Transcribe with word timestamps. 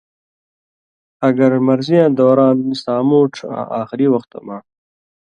اگر 1.27 1.51
مرضیاں 1.67 2.09
دوران 2.19 2.57
سامُوٹھ 2.83 3.39
آں 3.57 3.65
آخری 3.81 4.07
وختہ 4.13 4.39
مہ 4.45 4.57